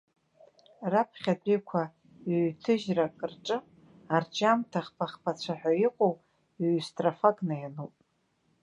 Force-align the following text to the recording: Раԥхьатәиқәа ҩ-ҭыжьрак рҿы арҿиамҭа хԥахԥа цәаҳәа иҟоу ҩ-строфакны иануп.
Раԥхьатәиқәа 0.91 1.81
ҩ-ҭыжьрак 2.29 3.17
рҿы 3.31 3.57
арҿиамҭа 4.15 4.81
хԥахԥа 4.85 5.31
цәаҳәа 5.41 5.73
иҟоу 5.85 6.13
ҩ-строфакны 6.61 7.55
иануп. 7.57 7.93